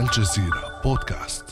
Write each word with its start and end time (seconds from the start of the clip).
الجزيرة 0.00 0.80
بودكاست 0.84 1.44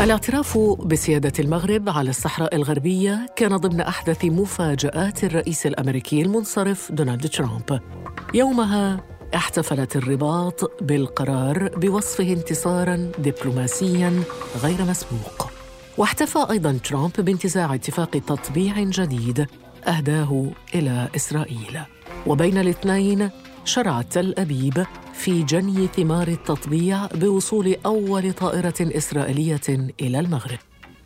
الاعتراف 0.00 0.58
بسيادة 0.58 1.32
المغرب 1.38 1.88
على 1.88 2.10
الصحراء 2.10 2.56
الغربية 2.56 3.26
كان 3.36 3.56
ضمن 3.56 3.80
أحدث 3.80 4.24
مفاجآت 4.24 5.24
الرئيس 5.24 5.66
الأمريكي 5.66 6.22
المنصرف 6.22 6.92
دونالد 6.92 7.28
ترامب. 7.28 7.80
يومها 8.34 9.00
احتفلت 9.34 9.96
الرباط 9.96 10.82
بالقرار 10.82 11.68
بوصفه 11.68 12.32
انتصارا 12.32 13.12
دبلوماسيا 13.18 14.22
غير 14.62 14.84
مسبوق. 14.84 15.50
واحتفى 15.98 16.46
أيضا 16.50 16.78
ترامب 16.84 17.12
بانتزاع 17.18 17.74
اتفاق 17.74 18.10
تطبيع 18.10 18.74
جديد 18.78 19.46
أهداه 19.86 20.46
إلى 20.74 21.08
إسرائيل. 21.16 21.80
وبين 22.26 22.58
الاثنين 22.58 23.30
شرعت 23.64 24.12
تل 24.12 24.34
أبيب 24.38 24.86
في 25.14 25.42
جني 25.42 25.86
ثمار 25.86 26.28
التطبيع 26.28 27.06
بوصول 27.06 27.76
أول 27.86 28.32
طائرة 28.32 28.74
إسرائيلية 28.80 29.90
إلى 30.00 30.20
المغرب. 30.20 30.58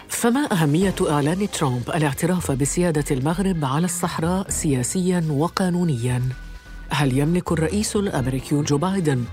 فما 0.09 0.53
أهمية 0.53 0.95
إعلان 1.11 1.51
ترامب 1.51 1.91
الاعتراف 1.95 2.51
بسيادة 2.51 3.05
المغرب 3.11 3.65
على 3.65 3.85
الصحراء 3.85 4.51
سياسياً 4.51 5.25
وقانونياً؟ 5.31 6.23
هل 6.89 7.19
يملك 7.19 7.53
الرئيس 7.53 7.97
الأمريكي 7.97 8.63
جو 8.63 8.79
بايدن 8.79 9.25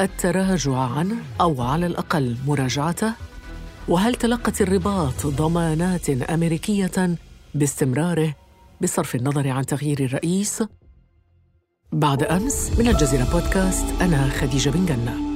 التراجع 0.00 0.78
عنه 0.78 1.16
أو 1.40 1.62
على 1.62 1.86
الأقل 1.86 2.36
مراجعته؟ 2.46 3.12
وهل 3.88 4.14
تلقت 4.14 4.60
الرباط 4.60 5.26
ضمانات 5.26 6.10
أمريكية 6.10 7.16
باستمراره 7.54 8.34
بصرف 8.80 9.14
النظر 9.14 9.48
عن 9.48 9.66
تغيير 9.66 10.04
الرئيس؟ 10.04 10.62
بعد 11.92 12.22
أمس 12.22 12.78
من 12.78 12.88
الجزيرة 12.88 13.24
بودكاست 13.32 14.02
أنا 14.02 14.28
خديجة 14.28 14.70
بن 14.70 14.86
جنة. 14.86 15.28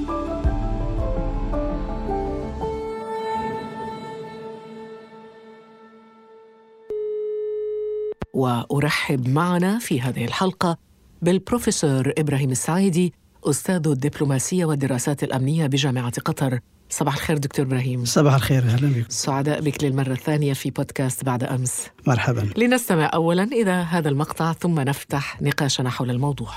وأرحب 8.34 9.28
معنا 9.28 9.78
في 9.78 10.00
هذه 10.00 10.24
الحلقة 10.24 10.78
بالبروفيسور 11.22 12.12
إبراهيم 12.18 12.50
السعيدي 12.50 13.12
أستاذ 13.44 13.88
الدبلوماسية 13.88 14.64
والدراسات 14.64 15.22
الأمنية 15.22 15.66
بجامعة 15.66 16.12
قطر. 16.24 16.58
صباح 16.88 17.14
الخير 17.14 17.38
دكتور 17.38 17.66
إبراهيم. 17.66 18.04
صباح 18.04 18.34
الخير 18.34 18.62
أهلا 18.62 18.88
بك 18.88 19.06
سعداء 19.08 19.60
بك 19.60 19.84
للمرة 19.84 20.12
الثانية 20.12 20.52
في 20.52 20.70
بودكاست 20.70 21.24
بعد 21.24 21.44
أمس. 21.44 21.86
مرحبا. 22.06 22.48
لنستمع 22.56 23.10
أولا 23.14 23.42
إلى 23.42 23.70
هذا 23.70 24.08
المقطع 24.08 24.52
ثم 24.52 24.80
نفتح 24.80 25.42
نقاشنا 25.42 25.90
حول 25.90 26.10
الموضوع. 26.10 26.50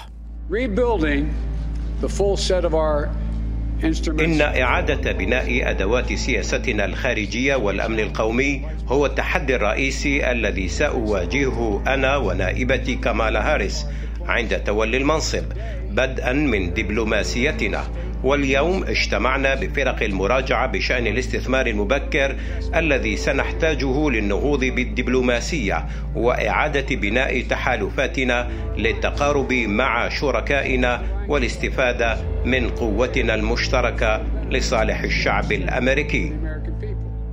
إن 4.19 4.41
إعادة 4.41 5.11
بناء 5.11 5.69
أدوات 5.69 6.13
سياستنا 6.13 6.86
الخارجية 6.86 7.56
والأمن 7.56 8.00
القومي 8.00 8.61
هو 8.88 9.06
التحدي 9.06 9.56
الرئيسي 9.56 10.31
الذي 10.31 10.67
سأواجهه 10.67 11.83
أنا 11.88 12.17
ونائبتي 12.17 12.95
كمالا 12.95 13.53
هاريس. 13.53 13.86
عند 14.27 14.63
تولي 14.63 14.97
المنصب 14.97 15.43
بدءا 15.91 16.33
من 16.33 16.73
دبلوماسيتنا. 16.73 17.83
واليوم 18.23 18.83
اجتمعنا 18.83 19.55
بفرق 19.55 20.03
المراجعة 20.03 20.67
بشأن 20.67 21.07
الاستثمار 21.07 21.67
المبكر 21.67 22.35
الذي 22.75 23.17
سنحتاجه 23.17 24.09
للنهوض 24.09 24.59
بالدبلوماسية 24.59 25.85
وإعادة 26.15 26.95
بناء 26.95 27.41
تحالفاتنا 27.41 28.51
للتقارب 28.77 29.53
مع 29.53 30.09
شركائنا 30.09 31.01
والاستفادة 31.27 32.17
من 32.45 32.69
قوتنا 32.69 33.35
المشتركة 33.35 34.23
لصالح 34.49 35.01
الشعب 35.01 35.51
الأمريكي. 35.51 36.33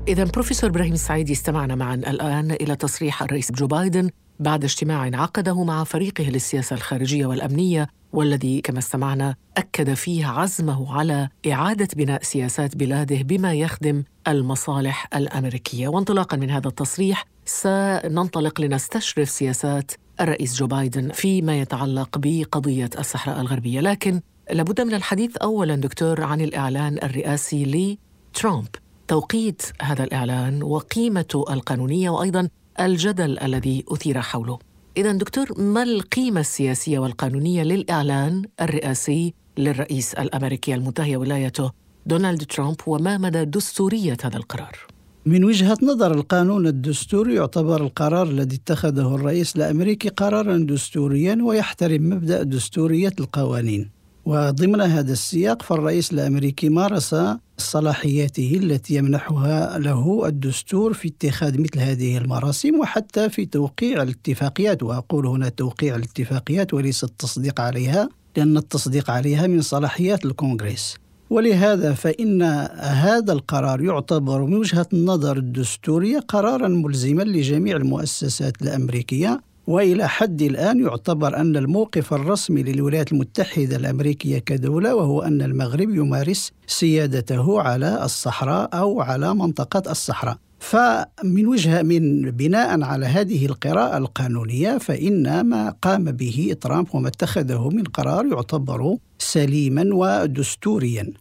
إذا 0.08 0.24
بروفيسور 0.24 0.70
إبراهيم 0.70 0.92
السعيدي 0.92 1.32
استمعنا 1.32 1.74
معا 1.74 1.94
الآن 1.94 2.50
إلى 2.50 2.76
تصريح 2.76 3.22
الرئيس 3.22 3.52
جو 3.52 3.66
بايدن 3.66 4.10
بعد 4.42 4.64
اجتماع 4.64 5.10
عقده 5.22 5.64
مع 5.64 5.84
فريقه 5.84 6.24
للسياسة 6.24 6.74
الخارجية 6.76 7.26
والأمنية 7.26 7.88
والذي 8.12 8.60
كما 8.60 8.78
استمعنا 8.78 9.34
أكد 9.56 9.94
فيه 9.94 10.26
عزمه 10.26 10.94
على 10.94 11.28
إعادة 11.52 11.88
بناء 11.96 12.22
سياسات 12.22 12.76
بلاده 12.76 13.16
بما 13.22 13.54
يخدم 13.54 14.04
المصالح 14.28 15.08
الأمريكية. 15.14 15.88
وانطلاقا 15.88 16.36
من 16.36 16.50
هذا 16.50 16.68
التصريح 16.68 17.26
سننطلق 17.44 18.60
لنستشرف 18.60 19.30
سياسات 19.30 19.92
الرئيس 20.20 20.54
جو 20.54 20.66
بايدن 20.66 21.12
فيما 21.12 21.60
يتعلق 21.60 22.18
بقضية 22.18 22.90
الصحراء 22.98 23.40
الغربية. 23.40 23.80
لكن 23.80 24.20
لابد 24.50 24.80
من 24.80 24.94
الحديث 24.94 25.36
أولا 25.36 25.76
دكتور 25.76 26.24
عن 26.24 26.40
الإعلان 26.40 26.98
الرئاسي 27.02 27.96
لترامب. 28.34 28.68
توقيت 29.08 29.62
هذا 29.82 30.04
الإعلان 30.04 30.62
وقيمته 30.62 31.44
القانونية 31.52 32.10
وأيضا 32.10 32.48
الجدل 32.80 33.38
الذي 33.38 33.84
أثير 33.88 34.20
حوله 34.20 34.58
إذا 34.96 35.12
دكتور 35.12 35.60
ما 35.60 35.82
القيمة 35.82 36.40
السياسية 36.40 36.98
والقانونية 36.98 37.62
للإعلان 37.62 38.42
الرئاسي 38.60 39.34
للرئيس 39.58 40.14
الأمريكي 40.14 40.74
المنتهي 40.74 41.16
ولايته 41.16 41.70
دونالد 42.06 42.42
ترامب 42.42 42.76
وما 42.86 43.18
مدى 43.18 43.44
دستورية 43.44 44.16
هذا 44.24 44.36
القرار؟ 44.36 44.78
من 45.26 45.44
وجهة 45.44 45.78
نظر 45.82 46.14
القانون 46.14 46.66
الدستوري 46.66 47.34
يعتبر 47.34 47.82
القرار 47.82 48.26
الذي 48.28 48.56
اتخذه 48.56 49.14
الرئيس 49.14 49.56
الأمريكي 49.56 50.08
قرارا 50.08 50.56
دستوريا 50.58 51.38
ويحترم 51.42 52.10
مبدأ 52.10 52.42
دستورية 52.42 53.12
القوانين 53.20 53.90
وضمن 54.24 54.80
هذا 54.80 55.12
السياق 55.12 55.62
فالرئيس 55.62 56.12
الأمريكي 56.12 56.68
مارس 56.68 57.16
صلاحياته 57.58 58.60
التي 58.62 58.94
يمنحها 58.94 59.78
له 59.78 60.26
الدستور 60.26 60.92
في 60.92 61.08
اتخاذ 61.08 61.60
مثل 61.60 61.78
هذه 61.78 62.18
المراسم 62.18 62.80
وحتى 62.80 63.30
في 63.30 63.46
توقيع 63.46 64.02
الاتفاقيات. 64.02 64.82
وأقول 64.82 65.26
هنا 65.26 65.48
توقيع 65.48 65.96
الاتفاقيات 65.96 66.74
وليس 66.74 67.04
التصديق 67.04 67.60
عليها 67.60 68.08
لأن 68.36 68.56
التصديق 68.56 69.10
عليها 69.10 69.46
من 69.46 69.60
صلاحيات 69.60 70.24
الكونغرس. 70.24 70.96
ولهذا 71.30 71.92
فإن 71.94 72.42
هذا 72.80 73.32
القرار 73.32 73.80
يعتبر 73.80 74.44
من 74.44 74.54
وجهة 74.54 74.86
النظر 74.92 75.36
الدستورية 75.36 76.18
قرارا 76.18 76.68
ملزما 76.68 77.22
لجميع 77.22 77.76
المؤسسات 77.76 78.62
الأمريكية 78.62 79.40
وإلى 79.66 80.08
حد 80.08 80.42
الآن 80.42 80.80
يعتبر 80.80 81.36
أن 81.36 81.56
الموقف 81.56 82.14
الرسمي 82.14 82.62
للولايات 82.62 83.12
المتحدة 83.12 83.76
الأمريكية 83.76 84.38
كدولة 84.38 84.94
وهو 84.94 85.22
أن 85.22 85.42
المغرب 85.42 85.90
يمارس 85.90 86.52
سيادته 86.66 87.60
على 87.60 88.04
الصحراء 88.04 88.70
أو 88.74 89.00
على 89.00 89.34
منطقة 89.34 89.90
الصحراء. 89.90 90.36
فمن 90.58 91.46
وجهه 91.46 91.82
من 91.82 92.30
بناء 92.30 92.82
على 92.82 93.06
هذه 93.06 93.46
القراءة 93.46 93.96
القانونية 93.96 94.78
فإن 94.78 95.40
ما 95.40 95.74
قام 95.82 96.04
به 96.04 96.56
ترامب 96.60 96.86
وما 96.94 97.08
اتخذه 97.08 97.68
من 97.68 97.84
قرار 97.84 98.26
يعتبر 98.26 98.96
سليما 99.18 99.84
ودستوريا. 99.92 101.12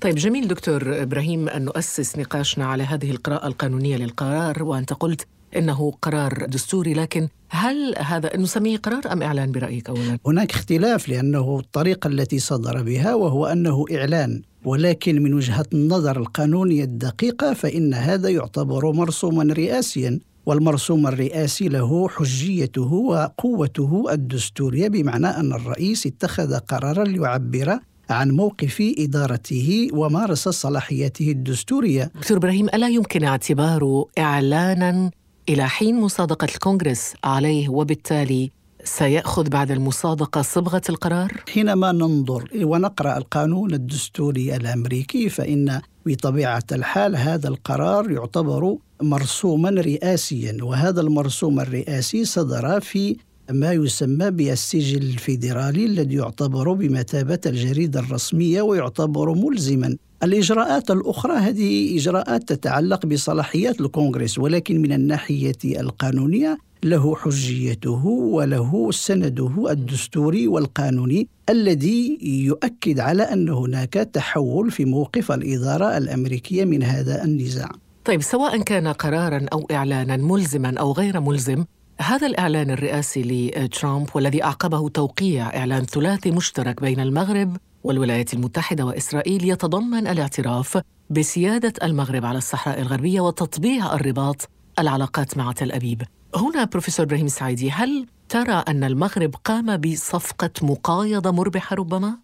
طيب 0.00 0.14
جميل 0.14 0.48
دكتور 0.48 1.02
إبراهيم 1.02 1.48
أن 1.48 1.64
نؤسس 1.64 2.18
نقاشنا 2.18 2.66
على 2.66 2.82
هذه 2.82 3.10
القراءة 3.10 3.46
القانونية 3.46 3.96
للقرار 3.96 4.62
وأنت 4.62 4.92
قلت 4.92 5.26
إنه 5.56 5.92
قرار 6.02 6.46
دستوري 6.46 6.94
لكن 6.94 7.28
هل 7.48 7.94
هذا 7.98 8.36
نسميه 8.36 8.76
قرار 8.76 9.12
أم 9.12 9.22
إعلان 9.22 9.52
برأيك 9.52 9.88
اولا؟ 9.88 10.18
هناك 10.26 10.50
اختلاف 10.50 11.08
لأنه 11.08 11.58
الطريقة 11.58 12.08
التي 12.08 12.38
صدر 12.38 12.82
بها 12.82 13.14
وهو 13.14 13.46
أنه 13.46 13.84
إعلان 13.92 14.42
ولكن 14.64 15.22
من 15.22 15.34
وجهة 15.34 15.66
النظر 15.72 16.20
القانونية 16.20 16.84
الدقيقة 16.84 17.52
فإن 17.54 17.94
هذا 17.94 18.28
يعتبر 18.28 18.92
مرسوما 18.92 19.54
رئاسيا 19.54 20.20
والمرسوم 20.46 21.06
الرئاسي 21.06 21.68
له 21.68 22.08
حجيته 22.08 22.92
وقوته 22.92 24.04
الدستورية 24.12 24.88
بمعنى 24.88 25.26
أن 25.26 25.52
الرئيس 25.52 26.06
اتخذ 26.06 26.56
قرارا 26.58 27.04
ليعبر 27.04 27.78
عن 28.10 28.30
موقف 28.30 28.92
إدارته 28.98 29.88
ومارس 29.92 30.48
صلاحياته 30.48 31.30
الدستورية. 31.30 32.10
دكتور 32.14 32.36
إبراهيم 32.36 32.66
ألا 32.66 32.88
يمكن 32.88 33.24
اعتباره 33.24 34.06
اعلانا 34.18 35.10
إلى 35.48 35.68
حين 35.68 36.00
مصادقه 36.00 36.44
الكونغرس 36.44 37.14
عليه 37.24 37.68
وبالتالي 37.68 38.50
سيأخذ 38.84 39.48
بعد 39.48 39.70
المصادقة 39.70 40.42
صبغة 40.42 40.82
القرار؟ 40.88 41.32
حينما 41.52 41.92
ننظر 41.92 42.48
ونقرأ 42.62 43.16
القانون 43.16 43.74
الدستوري 43.74 44.56
الأمريكي 44.56 45.28
فإن 45.28 45.80
بطبيعة 46.06 46.62
الحال 46.72 47.16
هذا 47.16 47.48
القرار 47.48 48.10
يعتبر 48.10 48.76
مرسوما 49.02 49.70
رئاسيا 49.70 50.64
وهذا 50.64 51.00
المرسوم 51.00 51.60
الرئاسي 51.60 52.24
صدر 52.24 52.80
في 52.80 53.16
ما 53.50 53.72
يسمى 53.72 54.30
بالسجل 54.30 55.02
الفيدرالي 55.02 55.86
الذي 55.86 56.14
يعتبر 56.14 56.72
بمثابة 56.72 57.40
الجريدة 57.46 58.00
الرسمية 58.00 58.62
ويعتبر 58.62 59.34
ملزما 59.34 59.96
الإجراءات 60.22 60.90
الأخرى 60.90 61.32
هذه 61.32 61.96
إجراءات 61.96 62.48
تتعلق 62.48 63.06
بصلاحيات 63.06 63.80
الكونغرس 63.80 64.38
ولكن 64.38 64.82
من 64.82 64.92
الناحية 64.92 65.56
القانونية 65.64 66.58
له 66.84 67.16
حجيته 67.16 68.06
وله 68.06 68.90
سنده 68.90 69.70
الدستوري 69.70 70.48
والقانوني 70.48 71.28
الذي 71.48 72.18
يؤكد 72.22 73.00
على 73.00 73.22
أن 73.22 73.48
هناك 73.48 73.92
تحول 73.92 74.70
في 74.70 74.84
موقف 74.84 75.32
الإدارة 75.32 75.96
الأمريكية 75.96 76.64
من 76.64 76.82
هذا 76.82 77.24
النزاع. 77.24 77.70
طيب 78.04 78.22
سواء 78.22 78.62
كان 78.62 78.88
قرارا 78.88 79.46
أو 79.52 79.66
إعلانا 79.70 80.16
ملزما 80.16 80.74
أو 80.78 80.92
غير 80.92 81.20
ملزم 81.20 81.64
هذا 82.02 82.26
الإعلان 82.26 82.70
الرئاسي 82.70 83.22
لترامب 83.22 84.08
والذي 84.14 84.44
أعقبه 84.44 84.88
توقيع 84.88 85.56
إعلان 85.56 85.84
ثلاثي 85.84 86.30
مشترك 86.30 86.80
بين 86.80 87.00
المغرب 87.00 87.56
والولايات 87.84 88.34
المتحدة 88.34 88.86
وإسرائيل 88.86 89.48
يتضمن 89.48 90.06
الاعتراف 90.06 90.78
بسيادة 91.10 91.72
المغرب 91.82 92.24
على 92.24 92.38
الصحراء 92.38 92.80
الغربية 92.80 93.20
وتطبيع 93.20 93.94
الرباط 93.94 94.48
العلاقات 94.78 95.36
مع 95.36 95.52
تل 95.52 95.72
أبيب 95.72 96.02
هنا 96.36 96.64
بروفيسور 96.64 97.06
إبراهيم 97.06 97.28
سعيدي 97.28 97.70
هل 97.70 98.06
ترى 98.28 98.64
أن 98.68 98.84
المغرب 98.84 99.34
قام 99.44 99.76
بصفقة 99.76 100.50
مقايضة 100.62 101.30
مربحة 101.30 101.76
ربما؟ 101.76 102.18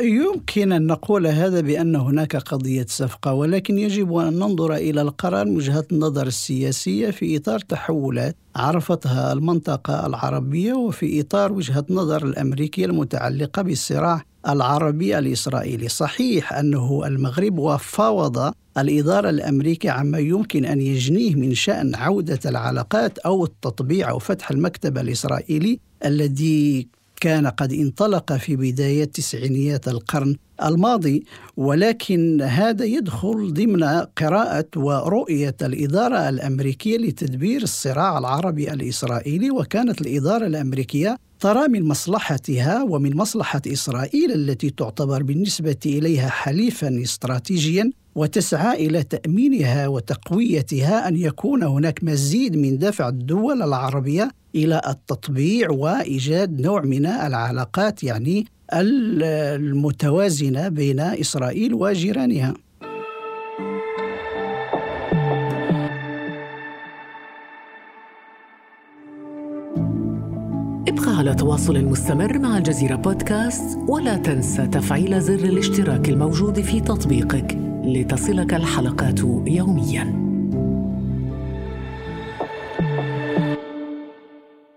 يمكن 0.00 0.72
أن 0.72 0.86
نقول 0.86 1.26
هذا 1.26 1.60
بأن 1.60 1.96
هناك 1.96 2.36
قضية 2.36 2.86
صفقة 2.88 3.32
ولكن 3.32 3.78
يجب 3.78 4.16
أن 4.16 4.32
ننظر 4.32 4.74
إلى 4.74 5.02
القرار 5.02 5.46
من 5.46 5.56
وجهة 5.56 5.84
النظر 5.92 6.26
السياسية 6.26 7.10
في 7.10 7.36
إطار 7.36 7.58
تحولات 7.58 8.36
عرفتها 8.56 9.32
المنطقة 9.32 10.06
العربية 10.06 10.72
وفي 10.72 11.20
إطار 11.20 11.52
وجهة 11.52 11.84
نظر 11.90 12.24
الأمريكية 12.24 12.86
المتعلقة 12.86 13.62
بالصراع 13.62 14.22
العربي 14.48 15.18
الإسرائيلي. 15.18 15.88
صحيح 15.88 16.52
أنه 16.52 17.06
المغرب 17.06 17.58
وفاوض 17.58 18.52
الإدارة 18.78 19.30
الأمريكية 19.30 19.90
عما 19.90 20.18
يمكن 20.18 20.64
أن 20.64 20.80
يجنيه 20.80 21.34
من 21.34 21.54
شأن 21.54 21.94
عودة 21.94 22.40
العلاقات 22.46 23.18
أو 23.18 23.44
التطبيع 23.44 24.10
أو 24.10 24.18
فتح 24.18 24.50
المكتب 24.50 24.98
الإسرائيلي 24.98 25.80
الذي 26.04 26.88
كان 27.20 27.46
قد 27.46 27.72
انطلق 27.72 28.32
في 28.32 28.56
بداية 28.56 29.04
تسعينيات 29.04 29.88
القرن 29.88 30.36
الماضي 30.62 31.24
ولكن 31.56 32.42
هذا 32.42 32.84
يدخل 32.84 33.52
ضمن 33.52 33.84
قراءة 34.16 34.66
ورؤية 34.76 35.56
الإدارة 35.62 36.28
الأمريكية 36.28 36.98
لتدبير 36.98 37.62
الصراع 37.62 38.18
العربي 38.18 38.72
الإسرائيلي 38.72 39.50
وكانت 39.50 40.00
الإدارة 40.00 40.46
الأمريكية 40.46 41.18
ترى 41.40 41.68
من 41.68 41.82
مصلحتها 41.82 42.82
ومن 42.82 43.16
مصلحة 43.16 43.62
إسرائيل 43.66 44.32
التي 44.32 44.70
تعتبر 44.70 45.22
بالنسبة 45.22 45.76
إليها 45.86 46.28
حليفا 46.28 47.02
استراتيجيا 47.02 47.90
وتسعى 48.14 48.86
إلى 48.86 49.02
تأمينها 49.02 49.88
وتقويتها 49.88 51.08
أن 51.08 51.16
يكون 51.16 51.62
هناك 51.62 52.04
مزيد 52.04 52.56
من 52.56 52.78
دفع 52.78 53.08
الدول 53.08 53.62
العربية 53.62 54.30
إلى 54.54 54.80
التطبيع 54.88 55.70
وإيجاد 55.70 56.60
نوع 56.60 56.80
من 56.82 57.06
العلاقات 57.06 58.02
يعني 58.04 58.46
المتوازنة 58.72 60.68
بين 60.68 61.00
إسرائيل 61.00 61.74
وجيرانها. 61.74 62.54
ابقى 70.88 71.16
على 71.18 71.34
تواصل 71.34 71.84
مستمر 71.84 72.38
مع 72.38 72.58
الجزيرة 72.58 72.96
بودكاست 72.96 73.78
ولا 73.88 74.16
تنسى 74.16 74.66
تفعيل 74.66 75.20
زر 75.20 75.34
الاشتراك 75.34 76.08
الموجود 76.08 76.60
في 76.60 76.80
تطبيقك 76.80 77.73
لتصلك 77.84 78.54
الحلقات 78.54 79.20
يومياً. 79.46 80.24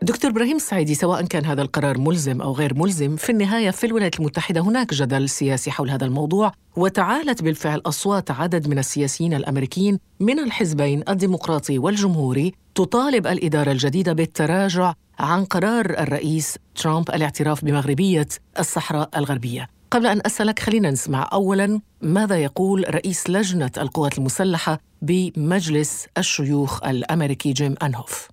دكتور 0.02 0.32
إبراهيم 0.32 0.56
السعيدي 0.56 0.96
سواء 0.96 1.26
كان 1.26 1.46
هذا 1.46 1.62
القرار 1.62 1.98
ملزم 1.98 2.42
أو 2.42 2.52
غير 2.52 2.74
ملزم 2.74 3.16
في 3.16 3.32
النهاية 3.32 3.72
في 3.72 3.86
الولايات 3.86 4.20
المتحدة 4.20 4.62
هناك 4.62 4.94
جدل 4.94 5.30
سياسي 5.30 5.72
حول 5.72 5.90
هذا 5.90 6.06
الموضوع 6.06 6.52
وتعالت 6.76 7.44
بالفعل 7.44 7.82
أصوات 7.86 8.32
عدد 8.32 8.68
من 8.68 8.80
السياسيين 8.80 9.34
الأمريكيين 9.34 10.00
من 10.20 10.40
الحزبين 10.40 11.04
الديمقراطي 11.10 11.80
والجمهوري 11.80 12.54
تطالب 12.76 13.28
الإدارة 13.28 13.72
الجديدة 13.72 14.14
بالتراجع 14.14 14.94
عن 15.20 15.46
قرار 15.46 15.86
الرئيس 15.86 16.58
ترامب 16.76 17.10
الاعتراف 17.10 17.66
بمغربية 17.66 18.28
الصحراء 18.60 19.10
الغربية. 19.18 19.77
قبل 19.92 20.08
أن 20.08 20.22
أسألك 20.26 20.60
خلينا 20.60 20.92
نسمع 20.92 21.30
اولا 21.34 21.82
ماذا 22.02 22.38
يقول 22.38 22.96
رئيس 22.96 23.30
لجنة 23.30 23.72
القوات 23.78 24.18
المسلحة 24.18 24.80
بمجلس 25.02 26.08
الشيوخ 26.18 26.84
الأمريكي 26.84 27.52
جيم 27.54 27.76
أنهوف. 27.84 28.28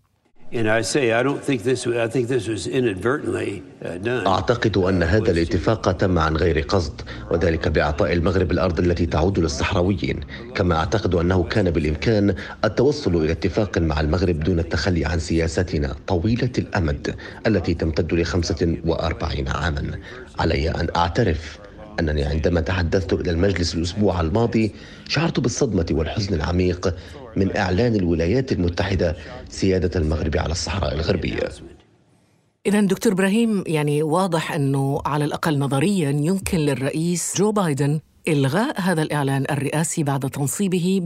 أعتقد 4.26 4.76
أن 4.76 5.02
هذا 5.02 5.30
الاتفاق 5.30 5.92
تم 5.92 6.18
عن 6.18 6.36
غير 6.36 6.60
قصد 6.60 7.00
وذلك 7.30 7.68
بإعطاء 7.68 8.12
المغرب 8.12 8.50
الأرض 8.50 8.80
التي 8.80 9.06
تعود 9.06 9.38
للصحراويين. 9.38 10.20
كما 10.54 10.74
أعتقد 10.76 11.14
أنه 11.14 11.42
كان 11.42 11.70
بالإمكان 11.70 12.34
التوصل 12.64 13.16
إلى 13.16 13.32
اتفاق 13.32 13.78
مع 13.78 14.00
المغرب 14.00 14.40
دون 14.40 14.58
التخلي 14.58 15.04
عن 15.04 15.18
سياستنا 15.18 15.96
طويلة 16.06 16.52
الأمد 16.58 17.14
التي 17.46 17.74
تمتد 17.74 18.14
لخمسة 18.14 18.76
وأربعين 18.86 19.48
عاما. 19.48 19.90
علي 20.38 20.70
أن 20.70 20.88
أعترف 20.96 21.58
أنني 22.00 22.24
عندما 22.24 22.60
تحدثت 22.60 23.12
إلى 23.12 23.30
المجلس 23.30 23.74
الأسبوع 23.74 24.20
الماضي 24.20 24.72
شعرت 25.08 25.40
بالصدمة 25.40 25.86
والحزن 25.90 26.34
العميق 26.34 26.94
من 27.36 27.56
إعلان 27.56 27.94
الولايات 27.94 28.52
المتحدة 28.52 29.16
سيادة 29.48 30.00
المغرب 30.00 30.36
على 30.36 30.52
الصحراء 30.52 30.94
الغربية. 30.94 31.48
إذا 32.66 32.80
دكتور 32.80 33.12
إبراهيم 33.12 33.64
يعني 33.66 34.02
واضح 34.02 34.52
أنه 34.52 35.00
على 35.06 35.24
الأقل 35.24 35.58
نظريا 35.58 36.10
يمكن 36.10 36.58
للرئيس 36.58 37.34
جو 37.36 37.52
بايدن 37.52 38.00
إلغاء 38.28 38.80
هذا 38.80 39.02
الإعلان 39.02 39.44
الرئاسي 39.50 40.02
بعد 40.02 40.30
تنصيبه 40.30 41.00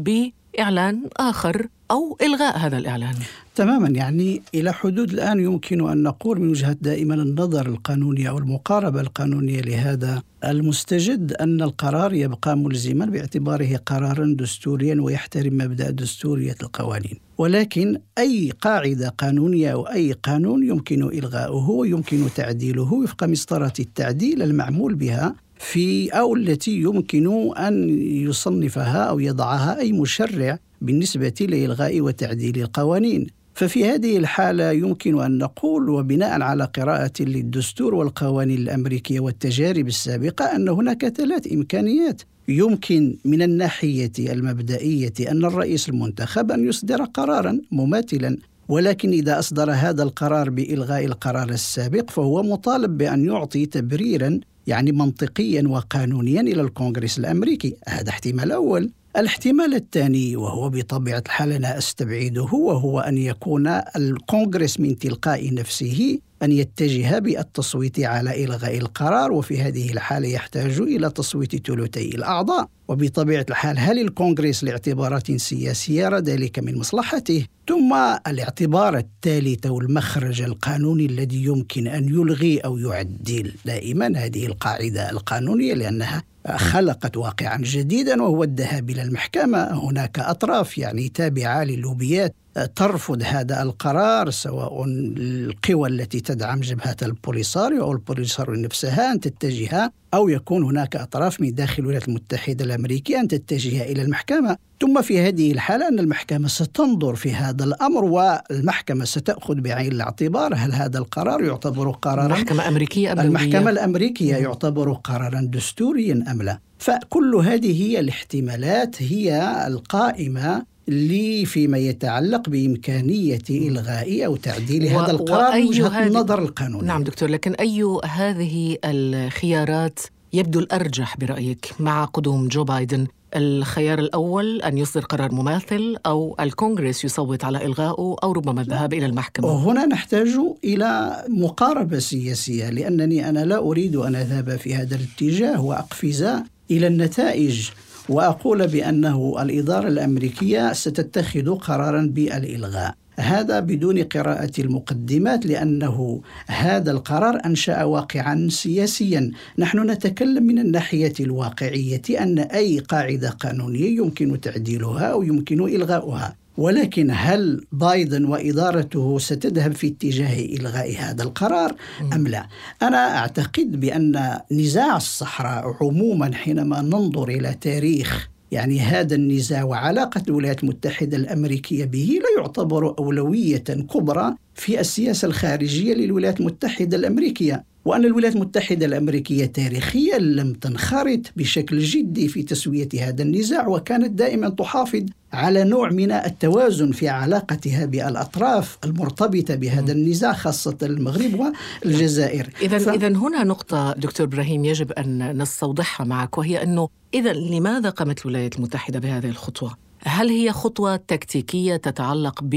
بإعلان 0.58 1.02
آخر 1.16 1.66
أو 1.90 2.18
إلغاء 2.22 2.58
هذا 2.58 2.78
الإعلان. 2.78 3.14
تماما 3.54 3.88
يعني 3.88 4.42
إلى 4.54 4.72
حدود 4.72 5.12
الآن 5.12 5.40
يمكن 5.40 5.90
أن 5.90 6.02
نقول 6.02 6.40
من 6.40 6.48
وجهة 6.50 6.76
دائما 6.80 7.14
النظر 7.14 7.66
القانونية 7.66 8.28
أو 8.28 8.38
المقاربة 8.38 9.00
القانونية 9.00 9.60
لهذا 9.60 10.22
المستجد 10.44 11.32
أن 11.32 11.62
القرار 11.62 12.12
يبقى 12.12 12.56
ملزما 12.56 13.06
باعتباره 13.06 13.76
قرارا 13.86 14.34
دستوريا 14.38 15.00
ويحترم 15.00 15.58
مبدأ 15.58 15.90
دستورية 15.90 16.56
القوانين. 16.62 17.18
ولكن 17.38 18.00
أي 18.18 18.52
قاعدة 18.60 19.08
قانونية 19.08 19.72
أو 19.72 19.82
أي 19.88 20.12
قانون 20.12 20.68
يمكن 20.68 21.02
إلغاؤه 21.02 21.70
ويمكن 21.70 22.26
تعديله 22.36 22.92
وفق 22.92 23.24
مسطرة 23.24 23.72
التعديل 23.80 24.42
المعمول 24.42 24.94
بها 24.94 25.34
في 25.58 26.08
أو 26.08 26.34
التي 26.34 26.80
يمكن 26.80 27.56
أن 27.56 28.00
يصنفها 28.00 29.02
أو 29.02 29.20
يضعها 29.20 29.78
أي 29.80 29.92
مشرع 29.92 30.58
بالنسبة 30.80 31.34
لإلغاء 31.40 32.00
وتعديل 32.00 32.62
القوانين. 32.62 33.26
ففي 33.54 33.88
هذه 33.88 34.16
الحالة 34.16 34.70
يمكن 34.70 35.20
أن 35.20 35.38
نقول 35.38 35.88
وبناء 35.88 36.42
على 36.42 36.64
قراءة 36.64 37.12
للدستور 37.20 37.94
والقوانين 37.94 38.58
الأمريكية 38.58 39.20
والتجارب 39.20 39.86
السابقة 39.86 40.44
أن 40.44 40.68
هناك 40.68 41.08
ثلاث 41.08 41.52
إمكانيات. 41.52 42.22
يمكن 42.48 43.16
من 43.24 43.42
الناحية 43.42 44.12
المبدئية 44.18 45.12
أن 45.30 45.44
الرئيس 45.44 45.88
المنتخب 45.88 46.50
أن 46.50 46.68
يصدر 46.68 47.04
قرارا 47.04 47.60
مماثلا 47.72 48.36
ولكن 48.68 49.10
إذا 49.10 49.38
أصدر 49.38 49.70
هذا 49.70 50.02
القرار 50.02 50.50
بإلغاء 50.50 51.04
القرار 51.04 51.48
السابق 51.48 52.10
فهو 52.10 52.42
مطالب 52.42 52.98
بأن 52.98 53.24
يعطي 53.24 53.66
تبريرا 53.66 54.40
يعني 54.68 54.92
منطقيا 54.92 55.68
وقانونيا 55.68 56.40
إلى 56.40 56.62
الكونغرس 56.62 57.18
الأمريكي. 57.18 57.76
هذا 57.88 58.08
احتمال 58.08 58.52
أول. 58.52 58.90
الاحتمال 59.16 59.74
الثاني 59.74 60.36
وهو 60.36 60.68
بطبيعة 60.70 61.22
الحال 61.26 61.52
أنا 61.52 61.78
أستبعده 61.78 62.42
وهو 62.42 63.00
أن 63.00 63.18
يكون 63.18 63.66
الكونغرس 63.96 64.80
من 64.80 64.98
تلقاء 64.98 65.54
نفسه 65.54 66.18
أن 66.42 66.52
يتجه 66.52 67.18
بالتصويت 67.18 68.00
على 68.00 68.44
إلغاء 68.44 68.78
القرار 68.78 69.32
وفي 69.32 69.62
هذه 69.62 69.92
الحالة 69.92 70.28
يحتاج 70.28 70.80
إلى 70.80 71.10
تصويت 71.10 71.66
ثلثي 71.66 72.08
الأعضاء. 72.08 72.68
وبطبيعة 72.88 73.46
الحال 73.50 73.78
هل 73.78 73.98
الكونغرس 73.98 74.64
لاعتبارات 74.64 75.32
سياسية 75.32 76.04
يرى 76.04 76.18
ذلك 76.18 76.58
من 76.58 76.78
مصلحته؟ 76.78 77.46
ثم 77.68 77.94
الاعتبار 78.26 78.96
الثالث 78.96 79.66
والمخرج 79.66 80.42
القانوني 80.42 81.06
الذي 81.06 81.44
يمكن 81.44 81.86
أن 81.86 82.08
يلغي 82.08 82.58
أو 82.58 82.78
يعدل 82.78 83.52
دائما 83.64 84.12
هذه 84.16 84.46
القاعدة 84.46 85.10
القانونية 85.10 85.74
لأنها 85.74 86.22
خلقت 86.56 87.16
واقعا 87.16 87.58
جديدا 87.62 88.22
وهو 88.22 88.42
الذهاب 88.44 88.90
إلى 88.90 89.02
المحكمة. 89.02 89.88
هناك 89.88 90.18
أطراف 90.18 90.78
يعني 90.78 91.08
تابعة 91.08 91.64
للوبيات 91.64 92.34
ترفض 92.66 93.22
هذا 93.22 93.62
القرار 93.62 94.30
سواء 94.30 94.84
القوى 94.84 95.88
التي 95.88 96.20
تدعم 96.20 96.60
جبهة 96.60 96.96
البوليساريو 97.02 97.82
أو 97.82 97.92
البوليساريو 97.92 98.54
نفسها 98.54 99.12
أن 99.12 99.20
تتجه 99.20 99.92
أو 100.14 100.28
يكون 100.28 100.62
هناك 100.62 100.96
أطراف 100.96 101.40
من 101.40 101.54
داخل 101.54 101.82
الولايات 101.82 102.08
المتحدة 102.08 102.64
الأمريكية 102.64 103.20
أن 103.20 103.28
تتجه 103.28 103.82
إلى 103.82 104.02
المحكمة. 104.02 104.56
ثم 104.80 105.02
في 105.02 105.20
هذه 105.20 105.52
الحالة 105.52 105.88
أن 105.88 105.98
المحكمة 105.98 106.48
ستنظر 106.48 107.14
في 107.14 107.34
هذا 107.34 107.64
الأمر 107.64 108.04
والمحكمة 108.04 109.04
ستأخذ 109.04 109.54
بعين 109.54 109.92
الاعتبار 109.92 110.54
هل 110.54 110.72
هذا 110.72 110.98
القرار 110.98 111.44
يعتبر 111.44 111.90
قرارا 111.90 112.26
المحكمة 112.26 112.68
أمريكية 112.68 113.12
أم 113.12 113.20
المحكمة 113.20 113.70
الأمريكية 113.70 114.36
يعتبر 114.36 114.92
قرارا 114.92 115.40
دستوريا 115.52 116.24
أم 116.30 116.42
لا؟ 116.42 116.58
فكل 116.78 117.34
هذه 117.34 117.82
هي 117.82 118.00
الاحتمالات 118.00 119.02
هي 119.02 119.66
القائمة 119.66 120.64
لي 120.88 121.44
فيما 121.44 121.78
يتعلق 121.78 122.48
بإمكانية 122.48 123.42
إلغاء 123.50 124.26
أو 124.26 124.36
تعديل 124.36 124.84
و... 124.84 124.98
هذا 124.98 125.10
القرار 125.10 125.60
وجهة 125.60 126.06
النظر 126.06 126.42
القانوني 126.42 126.86
نعم 126.86 127.04
دكتور 127.04 127.28
لكن 127.28 127.52
أي 127.52 127.98
هذه 128.04 128.78
الخيارات 128.84 129.98
يبدو 130.32 130.58
الأرجح 130.58 131.16
برأيك 131.16 131.74
مع 131.80 132.04
قدوم 132.04 132.48
جو 132.48 132.64
بايدن؟ 132.64 133.06
الخيار 133.36 133.98
الأول 133.98 134.62
أن 134.62 134.78
يصدر 134.78 135.04
قرار 135.04 135.32
مماثل 135.32 135.96
أو 136.06 136.36
الكونغرس 136.40 137.04
يصوت 137.04 137.44
على 137.44 137.64
إلغائه 137.64 138.16
أو 138.22 138.32
ربما 138.32 138.60
الذهاب 138.60 138.94
إلى 138.94 139.06
المحكمة؟ 139.06 139.46
وهنا 139.46 139.86
نحتاج 139.86 140.28
إلى 140.64 141.22
مقاربة 141.28 141.98
سياسية 141.98 142.70
لأنني 142.70 143.28
أنا 143.28 143.44
لا 143.44 143.58
أريد 143.58 143.96
أن 143.96 144.14
أذهب 144.14 144.56
في 144.56 144.74
هذا 144.74 144.96
الاتجاه 144.96 145.64
وأقفز 145.64 146.22
إلى 146.70 146.86
النتائج 146.86 147.70
وأقول 148.08 148.66
بأنه 148.66 149.42
الإدارة 149.42 149.88
الأمريكية 149.88 150.72
ستتخذ 150.72 151.54
قرارا 151.54 152.12
بالإلغاء. 152.14 152.94
هذا 153.18 153.60
بدون 153.60 154.02
قراءة 154.02 154.52
المقدمات 154.58 155.46
لأنه 155.46 156.20
هذا 156.46 156.90
القرار 156.90 157.40
أنشأ 157.46 157.84
واقعا 157.84 158.48
سياسيا. 158.50 159.30
نحن 159.58 159.90
نتكلم 159.90 160.42
من 160.42 160.58
الناحية 160.58 161.12
الواقعية 161.20 162.02
أن 162.20 162.38
أي 162.38 162.78
قاعدة 162.78 163.30
قانونية 163.30 163.96
يمكن 163.96 164.40
تعديلها 164.40 165.06
أو 165.06 165.22
يمكن 165.22 165.60
إلغاؤها. 165.60 166.36
ولكن 166.58 167.08
هل 167.10 167.64
بايدن 167.72 168.24
وإدارته 168.24 169.18
ستذهب 169.18 169.72
في 169.72 169.86
اتجاه 169.86 170.44
إلغاء 170.44 170.96
هذا 170.98 171.22
القرار 171.22 171.74
أم 172.12 172.28
لا؟ 172.28 172.46
أنا 172.82 173.18
أعتقد 173.18 173.80
بأن 173.80 174.38
نزاع 174.52 174.96
الصحراء 174.96 175.76
عموما 175.80 176.34
حينما 176.34 176.80
ننظر 176.82 177.28
إلى 177.28 177.54
تاريخ 177.60 178.28
يعني 178.50 178.80
هذا 178.80 179.14
النزاع 179.14 179.64
وعلاقة 179.64 180.22
الولايات 180.28 180.62
المتحدة 180.62 181.16
الأمريكية 181.16 181.84
به 181.84 182.18
لا 182.22 182.42
يعتبر 182.42 182.98
أولوية 182.98 183.64
كبرى 183.94 184.34
في 184.54 184.80
السياسة 184.80 185.28
الخارجية 185.28 185.94
للولايات 185.94 186.40
المتحدة 186.40 186.96
الأمريكية 186.96 187.64
وأن 187.88 188.04
الولايات 188.04 188.36
المتحدة 188.36 188.86
الأمريكية 188.86 189.46
تاريخيا 189.46 190.18
لم 190.18 190.52
تنخرط 190.52 191.20
بشكل 191.36 191.78
جدي 191.78 192.28
في 192.28 192.42
تسوية 192.42 192.88
هذا 193.00 193.22
النزاع 193.22 193.68
وكانت 193.68 194.10
دائما 194.10 194.48
تحافظ 194.48 195.02
على 195.32 195.64
نوع 195.64 195.90
من 195.90 196.12
التوازن 196.12 196.92
في 196.92 197.08
علاقتها 197.08 197.84
بالأطراف 197.84 198.78
المرتبطة 198.84 199.54
بهذا 199.54 199.92
النزاع 199.92 200.32
خاصة 200.32 200.76
المغرب 200.82 201.52
والجزائر 201.84 202.50
إذا 202.62 202.78
ف... 202.78 202.88
إذا 202.88 203.08
هنا 203.08 203.44
نقطة 203.44 203.92
دكتور 203.92 204.26
إبراهيم 204.26 204.64
يجب 204.64 204.92
أن 204.92 205.42
نستوضحها 205.42 206.06
معك 206.06 206.38
وهي 206.38 206.62
أنه 206.62 206.88
إذا 207.14 207.32
لماذا 207.32 207.90
قامت 207.90 208.26
الولايات 208.26 208.56
المتحدة 208.56 208.98
بهذه 208.98 209.28
الخطوة؟ 209.28 209.76
هل 210.02 210.28
هي 210.28 210.52
خطوة 210.52 210.96
تكتيكية 210.96 211.76
تتعلق 211.76 212.40
ب 212.42 212.54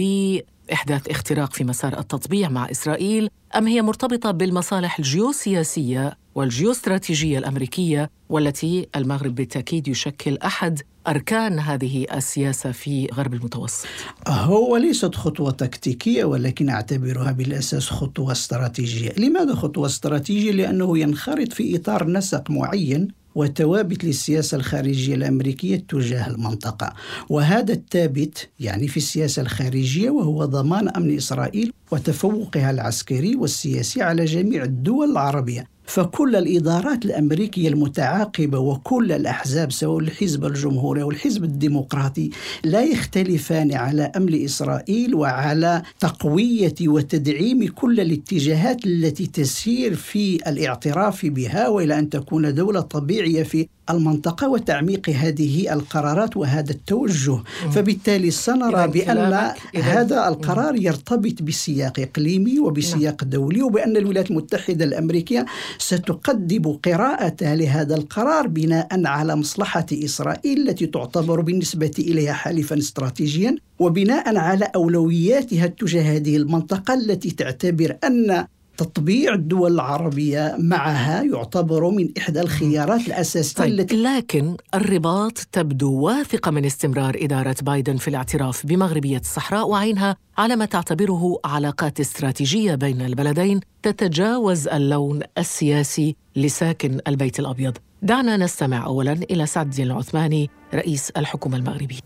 إحداث 0.73 1.09
اختراق 1.09 1.53
في 1.53 1.63
مسار 1.63 1.99
التطبيع 1.99 2.49
مع 2.49 2.71
إسرائيل 2.71 3.29
أم 3.57 3.67
هي 3.67 3.81
مرتبطة 3.81 4.31
بالمصالح 4.31 4.99
الجيوسياسية 4.99 6.17
والجيوستراتيجية 6.35 7.37
الأمريكية 7.37 8.09
والتي 8.29 8.87
المغرب 8.95 9.35
بالتأكيد 9.35 9.87
يشكل 9.87 10.37
أحد 10.37 10.81
أركان 11.07 11.59
هذه 11.59 12.05
السياسة 12.13 12.71
في 12.71 13.07
غرب 13.13 13.33
المتوسط 13.33 13.87
هو 14.27 14.77
ليست 14.77 15.15
خطوة 15.15 15.51
تكتيكية 15.51 16.23
ولكن 16.23 16.69
أعتبرها 16.69 17.31
بالأساس 17.31 17.89
خطوة 17.89 18.31
استراتيجية 18.31 19.11
لماذا 19.17 19.55
خطوة 19.55 19.85
استراتيجية؟ 19.85 20.51
لأنه 20.51 20.97
ينخرط 20.97 21.53
في 21.53 21.75
إطار 21.75 22.07
نسق 22.07 22.51
معين 22.51 23.07
وثوابت 23.35 24.03
للسياسة 24.03 24.57
الخارجية 24.57 25.15
الأمريكية 25.15 25.85
تجاه 25.89 26.27
المنطقة. 26.27 26.93
وهذا 27.29 27.73
الثابت 27.73 28.49
يعني 28.59 28.87
في 28.87 28.97
السياسة 28.97 29.41
الخارجية 29.41 30.09
وهو 30.09 30.45
ضمان 30.45 30.89
أمن 30.89 31.17
إسرائيل 31.17 31.73
وتفوقها 31.91 32.71
العسكري 32.71 33.35
والسياسي 33.35 34.01
على 34.01 34.25
جميع 34.25 34.63
الدول 34.63 35.11
العربية. 35.11 35.67
فكل 35.91 36.35
الإدارات 36.35 37.05
الأمريكية 37.05 37.69
المتعاقبة 37.69 38.59
وكل 38.59 39.11
الأحزاب 39.11 39.71
سواء 39.71 39.99
الحزب 39.99 40.45
الجمهوري 40.45 41.01
أو 41.01 41.11
الحزب 41.11 41.43
الديمقراطي 41.43 42.29
لا 42.63 42.83
يختلفان 42.83 43.73
على 43.73 44.11
أمن 44.17 44.43
إسرائيل 44.45 45.15
وعلى 45.15 45.81
تقوية 45.99 46.75
وتدعيم 46.81 47.67
كل 47.67 47.99
الاتجاهات 47.99 48.85
التي 48.85 49.27
تسير 49.27 49.95
في 49.95 50.35
الاعتراف 50.47 51.25
بها 51.25 51.67
وإلى 51.67 51.99
أن 51.99 52.09
تكون 52.09 52.53
دولة 52.53 52.81
طبيعية 52.81 53.43
في 53.43 53.67
المنطقة 53.91 54.49
وتعميق 54.49 55.09
هذه 55.09 55.73
القرارات 55.73 56.37
وهذا 56.37 56.71
التوجه. 56.71 57.37
فبالتالي 57.71 58.31
سنرى 58.31 58.87
بأن 58.87 59.53
هذا 59.75 60.27
القرار 60.27 60.75
يرتبط 60.75 61.41
بسياق 61.41 61.99
إقليمي 61.99 62.59
وبسياق 62.59 63.23
نعم. 63.23 63.29
دولي 63.29 63.61
وبأن 63.61 63.97
الولايات 63.97 64.31
المتحدة 64.31 64.85
الأمريكية 64.85 65.45
ستقدم 65.77 66.77
قراءة 66.85 67.35
لهذا 67.41 67.95
القرار 67.95 68.47
بناء 68.47 69.05
على 69.05 69.35
مصلحة 69.35 69.85
إسرائيل 69.93 70.69
التي 70.69 70.87
تعتبر 70.87 71.41
بالنسبة 71.41 71.91
إليها 71.99 72.33
حليفا 72.33 72.77
استراتيجيا 72.77 73.55
وبناء 73.79 74.37
على 74.37 74.71
أولوياتها 74.75 75.67
تجاه 75.67 76.15
هذه 76.15 76.37
المنطقة 76.37 76.93
التي 76.93 77.31
تعتبر 77.31 77.97
أن 78.03 78.45
تطبيع 78.83 79.33
الدول 79.33 79.73
العربية 79.73 80.55
معها 80.59 81.23
يعتبر 81.23 81.89
من 81.89 82.09
إحدى 82.17 82.41
الخيارات 82.41 83.07
الأساسية 83.07 83.63
طيب 83.63 83.79
التي 83.79 84.03
لكن 84.03 84.57
الرباط 84.75 85.37
تبدو 85.37 85.93
واثقة 85.93 86.51
من 86.51 86.65
استمرار 86.65 87.17
إدارة 87.19 87.55
بايدن 87.61 87.97
في 87.97 88.07
الاعتراف 88.07 88.65
بمغربية 88.65 89.17
الصحراء 89.17 89.69
وعينها 89.69 90.15
على 90.37 90.55
ما 90.55 90.65
تعتبره 90.65 91.39
علاقات 91.45 91.99
استراتيجية 91.99 92.75
بين 92.75 93.01
البلدين 93.01 93.59
تتجاوز 93.83 94.67
اللون 94.67 95.19
السياسي 95.37 96.15
لساكن 96.35 96.99
البيت 97.07 97.39
الأبيض. 97.39 97.77
دعنا 98.01 98.37
نستمع 98.37 98.85
أولا 98.85 99.11
إلى 99.11 99.45
سعد 99.45 99.65
الدين 99.65 99.85
العثماني 99.85 100.49
رئيس 100.73 101.09
الحكومة 101.09 101.57
المغربية. 101.57 101.99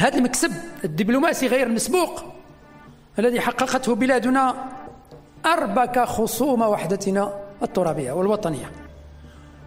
هذا 0.00 0.18
المكسب 0.18 0.50
الدبلوماسي 0.84 1.46
غير 1.46 1.66
المسبوق 1.66 2.24
الذي 3.18 3.40
حققته 3.40 3.94
بلادنا 3.94 4.70
أربك 5.46 5.98
خصوم 5.98 6.62
وحدتنا 6.62 7.32
الترابية 7.62 8.12
والوطنية. 8.12 8.70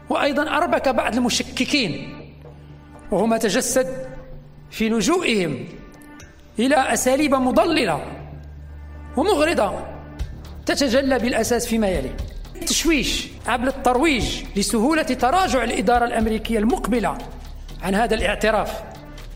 وأيضا 0.09 0.57
أربك 0.57 0.89
بعض 0.89 1.15
المشككين 1.15 2.19
وهو 3.11 3.25
ما 3.25 3.37
تجسد 3.37 4.07
في 4.71 4.89
لجوئهم 4.89 5.65
إلى 6.59 6.75
أساليب 6.75 7.35
مضللة 7.35 8.05
ومغرضة 9.17 9.73
تتجلى 10.65 11.19
بالأساس 11.19 11.67
فيما 11.67 11.87
يلي. 11.87 12.11
التشويش 12.55 13.27
عبر 13.47 13.67
الترويج 13.67 14.43
لسهولة 14.55 15.03
تراجع 15.03 15.63
الإدارة 15.63 16.05
الأمريكية 16.05 16.59
المقبلة 16.59 17.17
عن 17.83 17.95
هذا 17.95 18.15
الاعتراف 18.15 18.83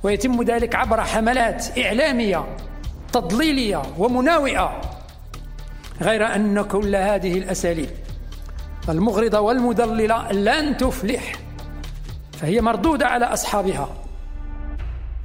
ويتم 0.04 0.44
ذلك 0.44 0.76
عبر 0.76 1.02
حملات 1.02 1.78
إعلامية 1.80 2.46
تضليلية 3.14 3.82
ومناوئة 3.98 4.82
غير 6.02 6.36
أن 6.36 6.62
كل 6.62 6.96
هذه 6.96 7.38
الأساليب 7.38 7.90
المغرضة 8.90 9.40
والمضللة 9.40 10.32
لن 10.32 10.78
تفلح 10.78 11.40
فهي 12.34 12.62
مردودة 12.62 13.08
على 13.08 13.26
أصحابها. 13.26 13.90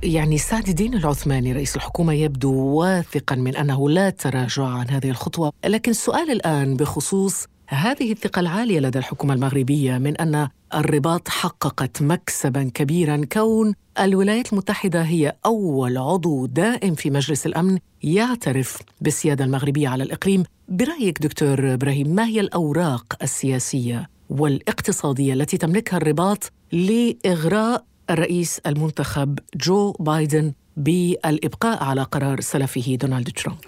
يعني 0.03 0.39
سعد 0.39 0.69
الدين 0.69 0.95
العثماني 0.95 1.53
رئيس 1.53 1.77
الحكومة 1.77 2.13
يبدو 2.13 2.53
واثقا 2.53 3.37
من 3.37 3.57
أنه 3.57 3.91
لا 3.91 4.11
تراجع 4.11 4.65
عن 4.65 4.91
هذه 4.91 5.11
الخطوة. 5.11 5.53
لكن 5.65 5.91
السؤال 5.91 6.31
الآن 6.31 6.77
بخصوص 6.77 7.47
هذه 7.69 8.13
الثقة 8.13 8.41
العالية 8.41 8.81
لدى 8.81 8.99
الحكومة 8.99 9.35
المغربية 9.35 9.99
من 9.99 10.17
أن 10.17 10.49
الرباط 10.75 11.29
حققت 11.29 12.03
مكسبا 12.03 12.71
كبيرا. 12.75 13.25
كون 13.33 13.75
الولايات 14.01 14.53
المتحدة 14.53 15.03
هي 15.03 15.37
أول 15.47 15.99
عضو 15.99 16.47
دائم 16.47 16.95
في 16.95 17.11
مجلس 17.11 17.47
الأمن 17.47 17.79
يعترف 18.03 18.79
بالسيادة 19.01 19.45
المغربية 19.45 19.89
على 19.89 20.03
الإقليم. 20.03 20.45
برأيك 20.69 21.23
دكتور 21.23 21.75
إبراهيم 21.75 22.09
ما 22.09 22.27
هي 22.27 22.41
الأوراق 22.41 23.17
السياسية 23.23 24.09
والاقتصادية 24.31 25.35
التي 25.35 25.57
تملكها 25.57 25.97
الرباط 25.97 26.53
لإغراء 26.73 27.85
الرئيس 28.11 28.59
المنتخب 28.67 29.39
جو 29.57 29.93
بايدن؟ 29.93 30.53
بالإبقاء 30.77 31.85
على 31.85 32.03
قرار 32.03 32.41
سلفه 32.41 32.95
دونالد 33.01 33.31
ترامب. 33.31 33.59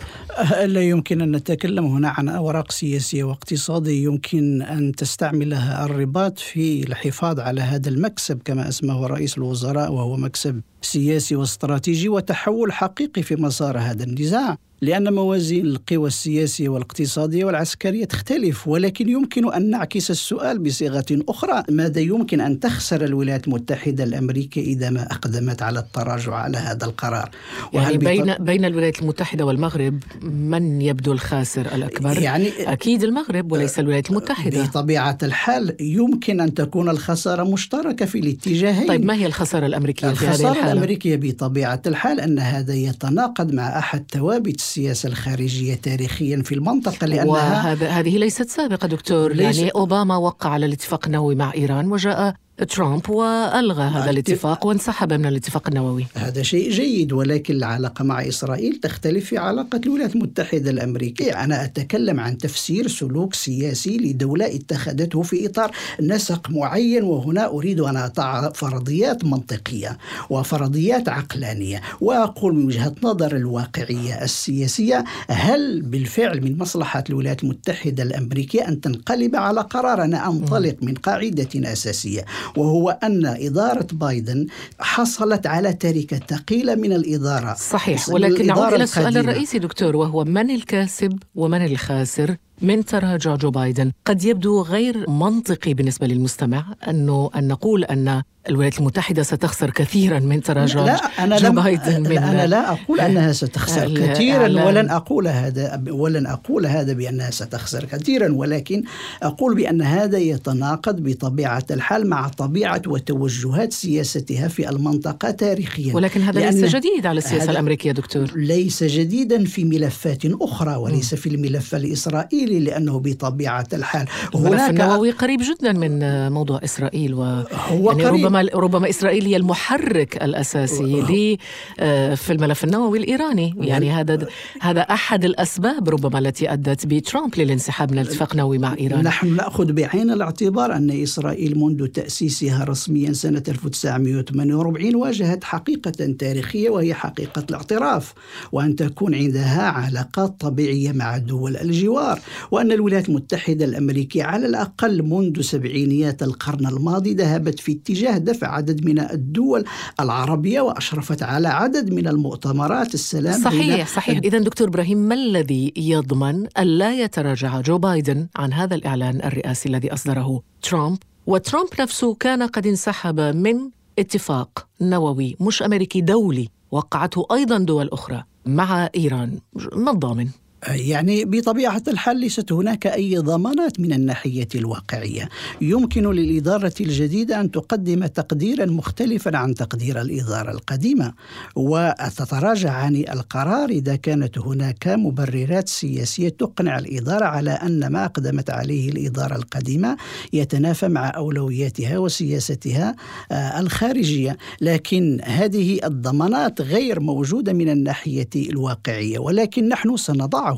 لا 0.73 0.83
يمكن 0.83 1.21
أن 1.21 1.37
نتكلم 1.37 1.87
هنا 1.87 2.09
عن 2.09 2.29
أوراق 2.29 2.71
سياسية 2.73 3.25
واقتصادية. 3.25 4.05
يمكن 4.05 4.63
أن 4.63 4.93
تستعملها 4.93 5.85
الرباط 5.85 6.39
في 6.39 6.83
الحفاظ 6.83 7.41
على 7.41 7.61
هذا 7.61 7.89
المكسب 7.89 8.43
كما 8.45 8.69
أسماه 8.69 9.07
رئيس 9.07 9.39
الوزراء 9.39 9.93
وهو 9.93 10.17
مكسب 10.17 10.61
سياسي 10.85 11.37
واستراتيجي 11.37 12.09
وتحول 12.09 12.73
حقيقي 12.73 13.23
في 13.23 13.37
مسار 13.37 13.79
هذا 13.79 14.05
النزاع 14.05 14.59
لأن 14.85 15.13
موازين 15.13 15.67
القوى 15.67 16.09
السياسية 16.09 16.69
والاقتصادية 16.69 17.45
والعسكرية 17.45 18.05
تختلف 18.05 18.69
ولكن 18.69 19.09
يمكن 19.09 19.53
أن 19.53 19.71
نعكس 19.71 20.11
السؤال 20.11 20.59
بصيغة 20.59 21.05
أخرى 21.29 21.63
ماذا 21.71 22.01
يمكن 22.01 22.41
أن 22.41 22.61
تخسر 22.61 23.05
الولايات 23.05 23.49
المتحدة 23.49 24.05
الأمريكية 24.05 24.63
إذا 24.63 24.91
ما 24.91 25.03
أقدمت 25.03 25.63
على 25.63 25.79
التراجع 25.79 26.35
على 26.35 26.59
هذا 26.59 26.87
القرار؟ 26.87 27.31
يعني 27.73 27.99
بين, 27.99 28.35
بين 28.35 28.65
الولايات 28.65 29.03
المتحدة 29.03 29.45
والمغرب 29.45 30.03
من 30.23 30.83
يبدو 30.83 31.13
الخاسر 31.13 31.67
الأكبر؟ 31.75 32.19
يعني 32.19 32.49
أكيد 32.59 33.03
المغرب 33.03 33.53
وليس 33.53 33.79
الولايات 33.79 34.11
المتحدة. 34.11 34.65
بطبيعة 34.65 35.19
الحال 35.23 35.77
يمكن 35.81 36.41
أن 36.41 36.55
تكون 36.55 36.89
الخسارة 36.89 37.45
مشتركة 37.45 38.07
في 38.07 38.19
الاتجاهين. 38.19 38.89
طيب 38.89 39.05
ما 39.05 39.15
هي 39.15 39.27
الخسارة 39.27 39.67
الأمريكية 39.67 40.09
في 40.09 40.27
هذه 40.27 40.53
الحالة؟ 40.53 40.74
الأمريكية 40.79 41.17
بطبيعة 41.17 41.83
الحال 41.87 42.21
أن 42.21 42.39
هذا 42.39 42.75
يتناقض 42.75 43.53
مع 43.53 43.79
أحد 43.79 44.05
ثوابت 44.13 44.55
السياسة 44.55 45.09
الخارجية 45.09 45.75
تاريخيا 45.75 46.43
في 46.43 46.55
المنطقة 46.55 47.07
لأنها 47.07 47.33
وهذا 47.33 47.89
هذه 47.89 48.19
ليست 48.19 48.49
سابقة 48.49 48.89
دكتور 48.89 49.33
ليس 49.33 49.59
يعني 49.59 49.71
أوباما 49.71 50.17
وقع 50.17 50.51
على 50.51 50.67
الاتفاق 50.67 51.07
النووي 51.07 51.35
مع 51.35 51.55
إيران 51.55 51.93
وجاء 51.93 52.35
ترامب 52.63 53.11
وألغى 53.11 53.83
هذا 53.83 54.11
الاتفاق 54.11 54.67
وانسحب 54.67 55.13
من 55.13 55.27
الاتفاق 55.27 55.69
النووي. 55.69 56.07
هذا 56.15 56.43
شيء 56.43 56.71
جيد 56.71 57.13
ولكن 57.13 57.55
العلاقة 57.55 58.05
مع 58.05 58.29
إسرائيل 58.29 58.81
تختلف 58.83 59.25
في 59.25 59.39
علاقة 59.39 59.81
الولايات 59.87 60.15
المتحدة 60.15 60.71
الأمريكية. 60.71 61.45
أنا 61.45 61.65
أتكلم 61.65 62.21
عن 62.21 62.39
تفسير 62.39 62.89
سلوك 62.89 63.35
سياسي 63.35 63.97
لدولة 63.97 64.47
اتخذته 64.47 65.23
في 65.23 65.47
إطار 65.47 65.71
نسق 66.01 66.51
معين 66.51 67.03
وهنا 67.03 67.47
أريد 67.47 67.81
أن 67.81 67.97
أضع 67.97 68.53
فرضيات 68.53 69.25
منطقية 69.25 69.99
وفرضيات 70.31 71.09
عقلانية 71.09 71.81
وأقول 72.01 72.55
من 72.55 72.67
وجهة 72.67 72.95
نظر 73.03 73.37
الواقعية 73.37 74.25
السياسية 74.25 75.05
هل 75.29 75.83
بالفعل 75.83 76.41
من 76.41 76.59
مصلحة 76.59 77.05
الولايات 77.11 77.43
المتحدة 77.43 78.03
الأمريكية 78.03 78.69
أن 78.69 78.81
تنقلب 78.81 79.37
على 79.37 79.61
قرار 79.61 80.05
أنا 80.05 80.29
انطلق 80.29 80.77
من 80.83 80.95
قاعدة 80.95 81.49
أساسية. 81.55 82.25
وهو 82.57 82.99
أن 83.03 83.27
إدارة 83.27 83.87
بايدن 83.93 84.47
حصلت 84.79 85.47
على 85.47 85.73
تركة 85.73 86.21
ثقيلة 86.29 86.75
من 86.75 86.93
الإدارة. 86.93 87.55
صحيح 87.55 88.09
ولكن 88.09 88.47
نعود 88.47 88.73
إلى 88.73 88.85
السؤال 88.85 89.17
الرئيسي 89.19 89.59
دكتور 89.59 89.97
وهو 89.97 90.25
من 90.25 90.51
الكاسب 90.51 91.19
ومن 91.35 91.65
الخاسر؟ 91.65 92.37
من 92.63 92.85
تراجع 92.85 93.35
جو 93.35 93.51
بايدن 93.51 93.93
قد 94.05 94.25
يبدو 94.25 94.63
غير 94.63 95.11
منطقي 95.11 95.75
بالنسبة 95.75 96.07
للمستمع 96.07 96.75
أنه 96.89 97.31
أن 97.37 97.49
نقول 97.49 97.85
أن 97.85 98.23
الولايات 98.49 98.79
المتحدة 98.79 99.23
ستخسر 99.23 99.71
كثيرا 99.71 100.19
من 100.19 100.43
تراجع 100.43 100.85
لا 100.85 100.95
أنا 101.25 101.39
جو 101.39 101.53
بايدن 101.53 102.03
من 102.03 102.19
أنا 102.19 102.47
لا 102.47 102.73
أقول 102.73 103.01
أنها 103.01 103.33
ستخسر 103.33 103.95
كثيرا 103.95 104.65
ولن 104.67 104.91
أقول 104.91 105.29
هذا 105.29 105.83
ولن 105.91 106.27
أقول 106.27 106.67
هذا 106.67 106.93
بأنها 106.93 107.31
ستخسر 107.31 107.85
كثيرا 107.85 108.33
ولكن 108.33 108.83
أقول 109.23 109.55
بأن 109.55 109.83
هذا 109.83 110.19
يتناقض 110.19 110.97
بطبيعة 111.01 111.65
الحال 111.71 112.07
مع 112.07 112.29
طبيعة 112.29 112.83
وتوجهات 112.87 113.73
سياستها 113.73 114.49
في 114.49 114.69
المنطقة 114.69 115.31
تاريخيا. 115.31 115.95
ولكن 115.95 116.21
هذا 116.21 116.51
ليس 116.51 116.75
جديد 116.75 117.07
على 117.07 117.19
السياسة 117.19 117.51
الأمريكية 117.51 117.93
دكتور. 117.93 118.33
ليس 118.37 118.85
جديدا 118.85 119.45
في 119.45 119.65
ملفات 119.65 120.27
أخرى 120.27 120.77
وليس 120.77 121.15
في 121.15 121.29
الملف 121.29 121.75
الإسرائيلي. 121.75 122.44
لأنه 122.51 123.01
بطبيعة 123.01 123.67
الحال 123.73 124.07
هناك 124.35 124.71
النووي 124.71 125.11
قريب 125.11 125.41
جدا 125.43 125.73
من 125.73 126.33
موضوع 126.33 126.61
إسرائيل 126.65 127.15
و 127.15 127.23
هو 127.23 127.91
يعني 127.91 128.05
قريب. 128.05 128.25
ربما 128.25 128.49
ربما 128.55 128.91
إسرائيل 128.91 129.25
هي 129.27 129.37
المحرك 129.37 130.23
الأساسي 130.23 130.85
ل 131.01 131.39
آه، 131.81 132.15
في 132.15 132.33
الملف 132.33 132.65
النووي 132.65 132.99
الإيراني. 132.99 133.55
يعني 133.59 133.91
هذا 133.91 134.27
هذا 134.61 134.81
أحد 134.81 135.25
الأسباب 135.25 135.89
ربما 135.89 136.19
التي 136.19 136.53
أدت 136.53 136.87
بترامب 136.87 137.39
للانسحاب 137.39 137.93
من 137.93 137.99
الاتفاق 137.99 138.33
النووي 138.33 138.59
مع 138.59 138.75
إيران. 138.81 139.03
نحن 139.05 139.37
نأخذ 139.37 139.73
بعين 139.73 140.11
الاعتبار 140.11 140.77
أن 140.77 141.03
إسرائيل 141.03 141.59
منذ 141.59 141.87
تأسيسها 141.87 142.65
رسميا 142.65 143.13
سنة 143.13 143.43
1948 143.49 144.95
واجهت 144.95 145.45
حقيقة 145.45 146.15
تاريخية 146.19 146.71
وهي 146.71 146.95
حقيقة 146.95 147.45
الاعتراف 147.51 148.15
وأن 148.53 148.77
تكون 148.77 149.15
عندها 149.15 149.63
علاقات 149.63 150.41
طبيعية 150.41 150.93
مع 150.93 151.19
دول 151.19 151.57
الجوار. 151.57 152.21
وأن 152.51 152.73
الولايات 152.73 153.09
المتحدة 153.09 153.65
الأمريكية 153.65 154.25
على 154.25 154.47
الأقل 154.47 155.03
منذ 155.03 155.41
سبعينيات 155.41 156.23
القرن 156.23 156.67
الماضي 156.67 157.15
ذهبت 157.15 157.61
في 157.61 157.73
اتجاه 157.73 158.19
دفع 158.19 158.49
عدد 158.49 158.85
من 158.85 158.99
الدول 158.99 159.65
العربية 160.01 160.61
وأشرفت 160.61 161.23
على 161.23 161.49
عدد 161.49 161.93
من 161.93 162.09
المؤتمرات 162.09 162.95
السلام 162.95 163.41
صحيح 163.43 163.89
صحيح. 163.89 164.21
إذا 164.25 164.39
دكتور 164.39 164.69
إبراهيم 164.69 164.99
ما 164.99 165.15
الذي 165.15 165.73
يضمن 165.77 166.47
ألا 166.59 167.01
يتراجع 167.01 167.61
جو 167.61 167.79
بايدن 167.79 168.27
عن 168.37 168.53
هذا 168.53 168.75
الإعلان 168.75 169.17
الرئاسي 169.17 169.69
الذي 169.69 169.93
أصدره 169.93 170.43
ترامب؟ 170.63 170.99
وترامب 171.27 171.69
نفسه 171.81 172.15
كان 172.15 172.43
قد 172.43 172.67
انسحب 172.67 173.21
من 173.21 173.71
اتفاق 173.99 174.67
نووي 174.81 175.37
مش 175.41 175.63
أمريكي 175.63 176.01
دولي 176.01 176.49
وقعته 176.71 177.27
أيضا 177.33 177.59
دول 177.59 177.89
أخرى 177.89 178.25
مع 178.47 178.89
إيران. 178.97 179.39
ما 179.77 179.91
الضامن؟ 179.91 180.29
يعني 180.69 181.25
بطبيعة 181.25 181.83
الحال 181.89 182.17
ليست 182.17 182.53
هناك 182.53 182.87
أي 182.87 183.17
ضمانات 183.17 183.81
من 183.81 183.93
الناحية 183.93 184.49
الواقعية. 184.55 185.29
يمكن 185.61 186.11
للإدارة 186.11 186.75
الجديدة 186.81 187.41
أن 187.41 187.51
تقدم 187.51 188.07
تقديرا 188.07 188.67
مختلفا 188.67 189.37
عن 189.37 189.55
تقدير 189.55 190.01
الإدارة 190.01 190.51
القديمة 190.51 191.13
وتتراجع 191.57 192.71
عن 192.71 192.97
القرار 192.97 193.69
إذا 193.69 193.97
كانت 193.97 194.39
هناك 194.39 194.89
مبررات 194.89 195.69
سياسية 195.69 196.29
تقنع 196.29 196.79
الإدارة 196.79 197.25
على 197.25 197.51
أن 197.51 197.87
ما 197.87 198.05
أقدمت 198.05 198.51
عليه 198.51 198.89
الإدارة 198.89 199.37
القديمة 199.37 199.97
يتنافى 200.33 200.89
مع 200.89 201.13
أولوياتها 201.17 201.99
وسياستها 201.99 202.97
آه، 203.33 203.61
الخارجية. 203.61 204.37
لكن 204.61 205.21
هذه 205.25 205.81
الضمانات 205.85 206.61
غير 206.61 207.01
موجودة 207.01 207.53
من 207.53 207.69
الناحية 207.69 208.29
الواقعية 208.37 209.19
ولكن 209.19 209.69
نحن 209.69 209.97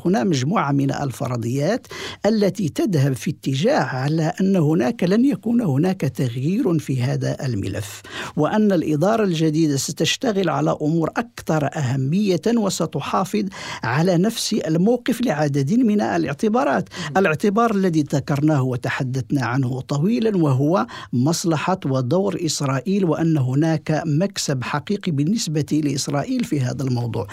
هنا 0.05 0.25
مجموعة 0.25 0.73
من 0.73 0.91
الفرضيات 0.91 1.87
التي 2.27 2.69
تذهب 2.69 3.13
في 3.13 3.31
اتجاه 3.31 3.81
على 3.81 4.33
أن 4.41 4.57
هناك 4.57 5.05
لن 5.05 5.25
يكون 5.25 5.61
هناك 5.61 6.01
تغيير 6.01 6.79
في 6.79 7.03
هذا 7.03 7.47
الملف 7.47 8.03
وأن 8.37 8.73
الإدارة 8.73 9.25
الجديدة 9.25 9.77
ستشتغل 9.77 10.49
على 10.49 10.77
أمور 10.83 11.11
أكثر 11.17 11.71
أهمية 11.77 12.41
وستحافظ 12.57 13.45
على 13.83 14.17
نفس 14.17 14.55
الموقف 14.55 15.21
لعدد 15.21 15.73
من 15.73 16.01
الاعتبارات. 16.01 16.89
الاعتبار 17.17 17.75
الذي 17.75 18.03
ذكرناه 18.03 18.63
وتحدثنا 18.63 19.47
عنه 19.47 19.81
طويلا 19.81 20.37
وهو 20.37 20.87
مصلحة 21.13 21.81
ودور 21.87 22.39
إسرائيل 22.47 23.05
وأن 23.05 23.37
هناك 23.39 24.03
مكسب 24.07 24.63
حقيقي 24.63 25.13
بالنسبة 25.13 25.81
لإسرائيل 25.85 26.45
في 26.45 26.61
هذا 26.61 26.83
الموضوع. 26.83 27.27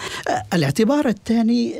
الاعتبار 0.54 1.08
الثاني 1.08 1.74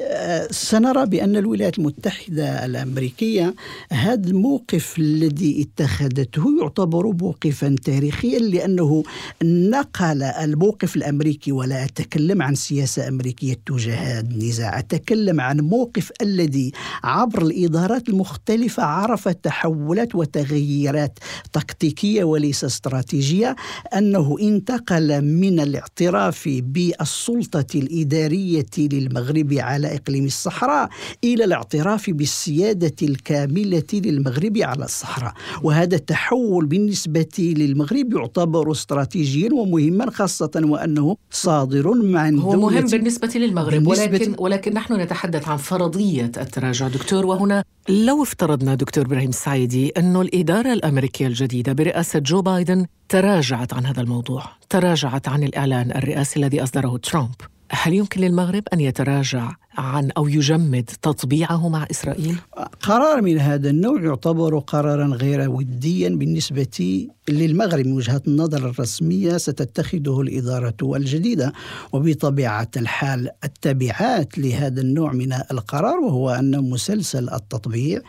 سنرى 0.74 1.06
بأن 1.06 1.36
الولايات 1.36 1.78
المتحدة 1.78 2.64
الأمريكية 2.64 3.54
هذا 3.90 4.30
الموقف 4.30 4.98
الذي 4.98 5.62
اتخذته 5.62 6.44
يعتبر 6.60 7.06
موقفا 7.06 7.76
تاريخيا 7.84 8.38
لأنه 8.38 9.02
نقل 9.42 10.22
الموقف 10.22 10.96
الأمريكي 10.96 11.52
ولا 11.52 11.84
أتكلم 11.84 12.42
عن 12.42 12.54
سياسة 12.54 13.08
أمريكية 13.08 13.56
تجاه 13.66 13.96
هذا 13.96 14.28
النزاع 14.30 14.78
أتكلم 14.78 15.40
عن 15.40 15.60
موقف 15.60 16.12
الذي 16.22 16.72
عبر 17.04 17.42
الإدارات 17.42 18.08
المختلفة 18.08 18.82
عرف 18.82 19.28
تحولات 19.28 20.14
وتغييرات 20.14 21.18
تكتيكية 21.52 22.24
وليس 22.24 22.64
استراتيجية 22.64 23.56
أنه 23.96 24.36
انتقل 24.40 25.22
من 25.22 25.60
الاعتراف 25.60 26.48
بالسلطة 26.48 27.66
الإدارية 27.74 28.66
للمغرب 28.78 29.52
على 29.52 29.94
إقليم 29.94 30.24
الصحراء 30.24 30.53
الصحراء 30.54 30.88
إلى 31.24 31.44
الاعتراف 31.44 32.10
بالسيادة 32.10 32.96
الكاملة 33.02 33.82
للمغرب 33.92 34.58
على 34.58 34.84
الصحراء. 34.84 35.32
وهذا 35.62 35.96
التحول 35.96 36.66
بالنسبة 36.66 37.54
للمغرب 37.56 38.12
يعتبر 38.12 38.72
استراتيجيا 38.72 39.52
ومهما 39.52 40.10
خاصة 40.10 40.50
وأنه 40.56 41.16
صادر 41.30 41.92
عن 42.16 42.38
هو 42.38 42.56
مهم 42.56 42.86
بالنسبة 42.86 43.30
للمغرب 43.34 43.82
بالنسبة 43.82 44.04
ولكن, 44.04 44.34
ولكن 44.38 44.74
نحن 44.74 45.00
نتحدث 45.00 45.48
عن 45.48 45.56
فرضية 45.56 46.32
التراجع. 46.36 46.88
دكتور 46.88 47.26
وهنا 47.26 47.64
لو 47.88 48.22
افترضنا 48.22 48.74
دكتور 48.74 49.04
إبراهيم 49.04 49.28
السعيدي 49.28 49.88
أن 49.88 50.16
الإدارة 50.16 50.72
الأمريكية 50.72 51.26
الجديدة 51.26 51.72
برئاسة 51.72 52.18
جو 52.18 52.42
بايدن 52.42 52.86
تراجعت 53.08 53.74
عن 53.74 53.86
هذا 53.86 54.00
الموضوع 54.00 54.44
تراجعت 54.70 55.28
عن 55.28 55.42
الإعلان 55.42 55.90
الرئاسي 55.90 56.40
الذي 56.40 56.62
أصدره 56.62 56.96
ترامب. 56.96 57.34
هل 57.70 57.94
يمكن 57.94 58.20
للمغرب 58.20 58.62
أن 58.72 58.80
يتراجع 58.80 59.52
عن 59.76 60.10
أو 60.10 60.28
يجمد 60.28 60.90
تطبيعه 61.02 61.68
مع 61.68 61.86
إسرائيل؟ 61.90 62.36
قرار 62.82 63.22
من 63.22 63.38
هذا 63.38 63.70
النوع 63.70 64.02
يعتبر 64.02 64.58
قرارا 64.58 65.06
غير 65.06 65.50
وديا 65.50 66.08
بالنسبة 66.08 67.08
للمغرب 67.28 67.86
من 67.86 67.92
وجهة 67.92 68.22
النظر 68.28 68.70
الرسمية 68.70 69.36
ستتخذه 69.36 70.20
الإدارة 70.20 70.96
الجديدة 70.96 71.52
وبطبيعة 71.92 72.70
الحال 72.76 73.30
التبعات 73.44 74.38
لهذا 74.38 74.80
النوع 74.80 75.12
من 75.12 75.32
القرار 75.32 75.98
وهو 75.98 76.30
أن 76.30 76.70
مسلسل 76.70 77.28
التطبيع 77.30 78.00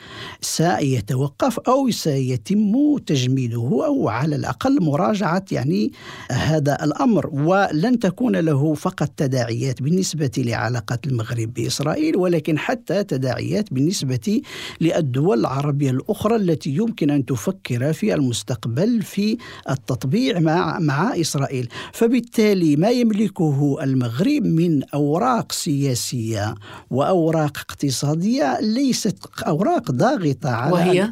سيتوقف 0.42 1.60
أو 1.60 1.92
سيتم 1.92 2.98
تجميده 2.98 3.86
أو 3.86 4.10
على 4.10 4.36
الأقل 4.36 4.84
مراجعة 4.84 5.46
يعني 5.52 5.92
هذا 6.32 6.84
الأمر 6.84 7.28
ولن 7.28 8.00
تكون 8.00 8.36
له 8.36 8.74
فقط 8.74 9.10
تداعيات 9.18 9.82
بالنسبة 9.82 10.32
لعلاقة 10.38 11.00
المغرب 11.08 11.55
بإسرائيل 11.56 12.18
ولكن 12.18 12.58
حتى 12.58 13.04
تداعيات 13.04 13.74
بالنسبة 13.74 14.42
للدول 14.82 15.40
العربية 15.40 15.92
الأخرى 15.92 16.36
التي 16.36 16.70
يمكن 16.70 17.10
أن 17.10 17.26
تفكر 17.26 17.94
في 17.94 18.14
المستقبل 18.14 19.02
في 19.02 19.38
التطبيع 19.70 20.40
مع 20.40 20.80
مع 20.80 21.16
إسرائيل. 21.22 21.70
فبالتالي 21.94 22.76
ما 22.76 22.90
يملكه 22.90 23.78
المغرب 23.84 24.46
من 24.46 24.84
أوراق 24.94 25.52
سياسية 25.52 26.56
وأوراق 26.90 27.58
اقتصادية 27.58 28.60
ليست 28.62 29.18
أوراق 29.48 29.92
ضاغطة 29.92 30.50
على 30.50 30.74
وهي؟ 30.74 31.10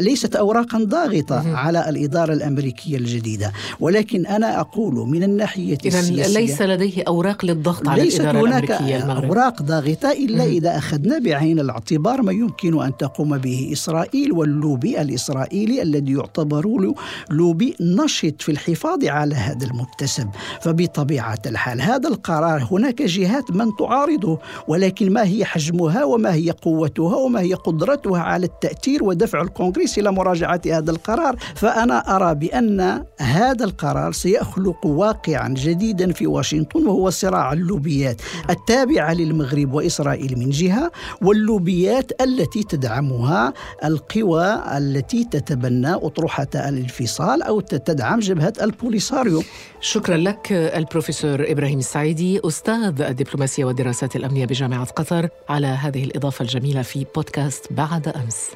ليست 0.00 0.36
اوراقا 0.36 0.78
ضاغطة 0.84 1.56
على 1.56 1.88
الإدارة 1.88 2.32
الأمريكية 2.32 2.96
الجديدة. 2.96 3.52
ولكن 3.80 4.26
أنا 4.26 4.60
أقول 4.60 4.94
من 5.08 5.22
الناحية 5.22 5.78
السياسية 5.86 6.38
ليس 6.40 6.62
لديه 6.62 7.02
أوراق 7.08 7.44
للضغط 7.44 7.88
على 7.88 8.02
الإدارة 8.02 8.40
الأمريكية 8.40 9.02
المغرب. 9.02 9.24
أوراق 9.24 9.62
ضاغطه 9.68 10.12
إلا 10.12 10.44
إذا 10.44 10.78
أخذنا 10.78 11.18
بعين 11.18 11.60
الاعتبار 11.60 12.22
ما 12.22 12.32
يمكن 12.32 12.82
أن 12.82 12.96
تقوم 12.96 13.38
به 13.38 13.70
إسرائيل 13.72 14.32
واللوبي 14.32 15.00
الإسرائيلي 15.00 15.82
الذي 15.82 16.12
يعتبر 16.12 16.94
لوبي 17.30 17.74
نشط 17.80 18.42
في 18.42 18.52
الحفاظ 18.52 19.04
على 19.04 19.34
هذا 19.34 19.66
المكتسب 19.66 20.28
فبطبيعة 20.60 21.38
الحال 21.46 21.82
هذا 21.82 22.08
القرار 22.08 22.68
هناك 22.70 23.02
جهات 23.02 23.50
من 23.50 23.76
تعارضه 23.78 24.38
ولكن 24.68 25.12
ما 25.12 25.24
هي 25.24 25.44
حجمها 25.44 26.04
وما 26.04 26.34
هي 26.34 26.50
قوتها 26.50 27.16
وما 27.16 27.40
هي 27.40 27.54
قدرتها 27.54 28.20
على 28.20 28.46
التأثير 28.46 29.04
ودفع 29.04 29.42
الكونغرس 29.42 29.98
إلى 29.98 30.12
مراجعة 30.12 30.60
هذا 30.66 30.90
القرار؟ 30.90 31.36
فأنا 31.54 32.16
أرى 32.16 32.34
بأن 32.34 33.04
هذا 33.20 33.64
القرار 33.64 34.12
سيخلق 34.12 34.86
واقعا 34.86 35.48
جديدا 35.48 36.12
في 36.12 36.26
واشنطن 36.26 36.86
وهو 36.86 37.10
صراع 37.10 37.52
اللوبيات 37.52 38.22
التابعة 38.50 39.14
للمغرب. 39.14 39.57
وإسرائيل 39.66 40.38
من 40.38 40.50
جهة 40.50 40.90
واللوبيات 41.22 42.22
التي 42.22 42.62
تدعمها 42.62 43.52
القوى 43.84 44.62
التي 44.76 45.24
تتبنى 45.24 45.94
أطروحة 45.94 46.48
الانفصال 46.54 47.42
أو 47.42 47.60
تدعم 47.60 48.18
جبهة 48.18 48.52
البوليساريو. 48.62 49.42
شكرا 49.80 50.16
لك 50.16 50.52
البروفيسور 50.52 51.50
إبراهيم 51.50 51.78
السعيدي 51.78 52.40
أستاذ 52.44 53.02
الدبلوماسية 53.02 53.64
والدراسات 53.64 54.16
الأمنية 54.16 54.46
بجامعة 54.46 54.84
قطر 54.84 55.28
على 55.48 55.66
هذه 55.66 56.04
الإضافة 56.04 56.42
الجميلة 56.42 56.82
في 56.82 57.06
بودكاست 57.14 57.72
بعد 57.72 58.08
أمس. 58.08 58.50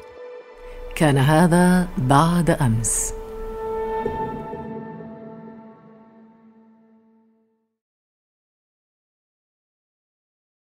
كان 0.95 1.17
هذا 1.17 1.87
بعد 1.97 2.49
أمس. 2.49 3.22